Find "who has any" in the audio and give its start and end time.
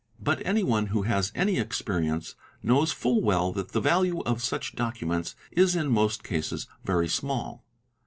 0.87-1.59